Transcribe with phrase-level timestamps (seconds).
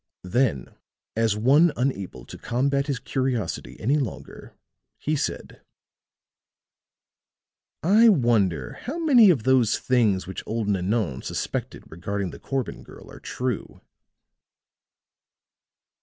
[0.23, 0.73] Then,
[1.15, 4.55] as one unable to combat his curiosity any longer,
[4.97, 5.61] he said:
[7.83, 13.11] "I wonder how many of those things which old Nanon suspected regarding the Corbin girl
[13.11, 13.79] are true?"